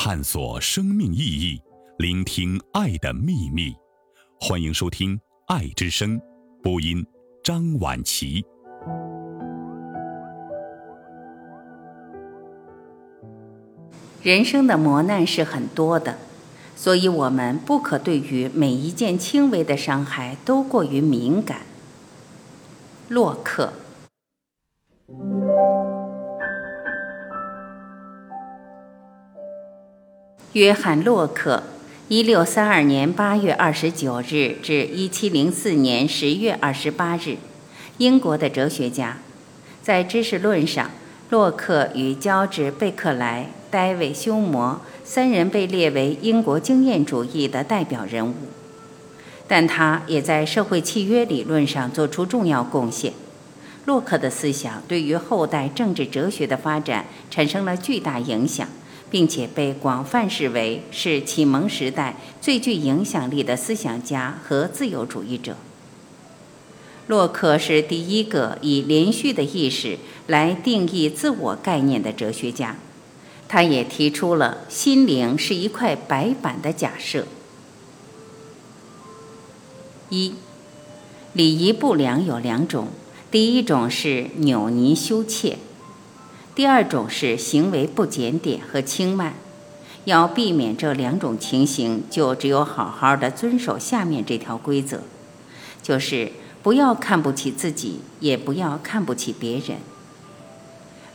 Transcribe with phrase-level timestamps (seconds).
[0.00, 1.60] 探索生命意义，
[1.98, 3.74] 聆听爱的秘密。
[4.38, 5.16] 欢迎收听
[5.48, 6.16] 《爱之声》，
[6.62, 7.04] 播音
[7.42, 8.46] 张婉琪。
[14.22, 16.16] 人生的磨难是很多的，
[16.76, 21.62] 所以我们不可对于每一件轻微的伤害都过于敏感。
[23.08, 23.72] 洛克。
[30.58, 31.62] 约翰·洛克，
[32.08, 37.36] 一六三二年八月二十九日至一七零四年十月二十八日，
[37.98, 39.18] 英国的哲学家。
[39.84, 40.90] 在知识论上，
[41.30, 48.34] 洛克与乔治·贝克莱、戴维·休谟三人被列为英国经验主义的代表人物。
[49.46, 53.12] 但他也在社会契约理论上做出重要贡献。
[53.84, 58.66] 洛克的思想对于后代政治哲学的发展产生了巨大影响。
[59.10, 65.56] 并且被广泛视为是启蒙时代最具影响力的思想家和自由主义者。
[67.06, 72.76] 洛克是第一个以连续的意识来定义自我概念的哲学家，
[73.48, 77.26] 他也提出了“心灵是一块白板”的假设。
[80.10, 80.34] 一，
[81.32, 82.88] 礼仪不良有两种，
[83.30, 85.56] 第一种是扭捏羞怯。
[86.58, 89.34] 第二种是行为不检点和轻慢，
[90.06, 95.02] 要避免这两种情形，就只有好好的遵守下面这条规则，
[95.80, 99.78] 就是不要看不起自己，也不要看不起别人。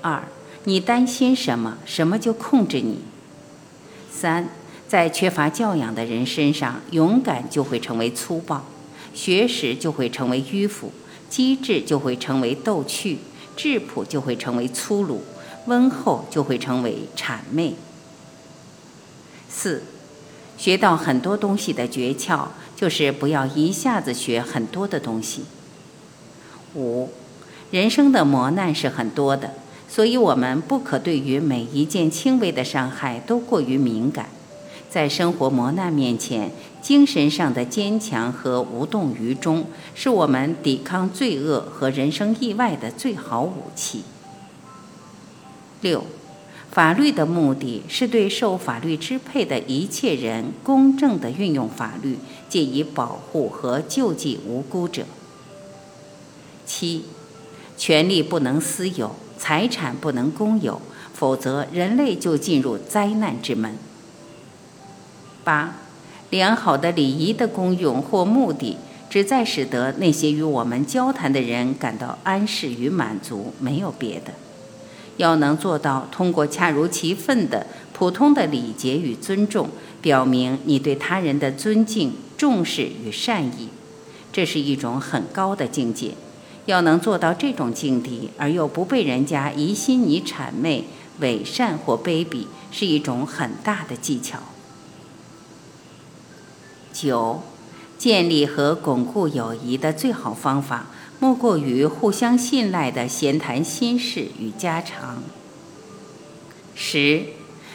[0.00, 0.22] 二，
[0.64, 3.00] 你担心什么，什么就控制你。
[4.10, 4.48] 三，
[4.88, 8.64] 在缺乏教养的人身上，勇敢就会成为粗暴，
[9.12, 10.92] 学识就会成为迂腐，
[11.28, 13.18] 机智就会成为逗趣。
[13.56, 15.22] 质朴就会成为粗鲁，
[15.66, 17.74] 温厚就会成为谄媚。
[19.48, 19.82] 四，
[20.58, 25.44] 学到很多东西的诀窍就是不要一下子学很多的东西。
[26.74, 27.08] 五，
[27.70, 29.54] 人生的磨难是很多的，
[29.88, 34.28] 所以我们不可对于每一件轻微的伤害都过于敏感。
[34.90, 36.50] 在生活磨难面前，
[36.86, 39.64] 精神上的坚强和无动于衷，
[39.96, 44.04] 是我们抵抗罪恶和人生意外的最好武器。
[45.80, 46.04] 六，
[46.70, 55.06] 法律的目的是对受法律支配的一切人公正地运用法律，借以保护和救济无辜者。
[56.64, 57.06] 七，
[57.76, 60.80] 权利不能私有，财产不能公有，
[61.12, 63.76] 否则人类就进入灾难之门。
[65.42, 65.74] 八，
[66.30, 68.76] 良好的礼仪的功用或目的，
[69.08, 74.32] 只在使得那些与我们交谈的人感到安适与满足，没有别的。
[75.16, 79.70] 要能做到通过恰如其分的普通的礼节与尊重，
[80.02, 83.68] 表明你对他人的尊敬、重视与善意，
[84.32, 86.10] 这是一种很高的境界。
[86.66, 90.84] 要能做到这种境地，而又不被人家疑心你谄媚、
[91.20, 94.40] 伪善或卑鄙，是一种很大的技巧。
[96.98, 97.42] 九，
[97.98, 100.86] 建立和巩固友谊的最好方法，
[101.20, 105.22] 莫过于互相信赖的闲谈心事与家常。
[106.74, 107.24] 十，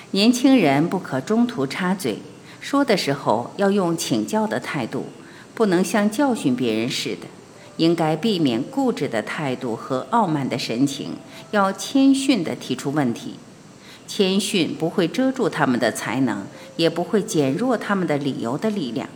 [0.09, 2.17] 年轻人不可中途插嘴，
[2.59, 5.05] 说的时候要用请教的态度，
[5.53, 7.27] 不能像教训别人似的，
[7.77, 11.17] 应该避免固执的态度和傲慢的神情，
[11.51, 13.35] 要谦逊地提出问题。
[14.13, 16.45] 谦逊不会遮住他们的才能，
[16.75, 19.07] 也不会减弱他们的理由的力量，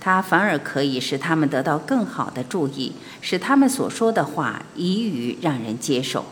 [0.00, 6.24] 它反而可以使他们得到更好的注意，使他们所说的话易于让人接受。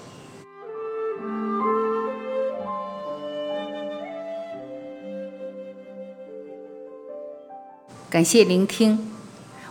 [8.11, 9.13] 感谢聆听，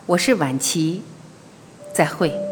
[0.05, 1.01] 我是晚琪，
[1.93, 2.46] 再会。